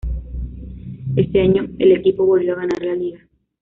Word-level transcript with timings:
Ese 1.15 1.41
año 1.41 1.67
el 1.77 1.91
equipo 1.91 2.25
volvió 2.25 2.53
a 2.53 2.61
ganar 2.61 2.81
la 2.81 2.95
Liga. 2.95 3.19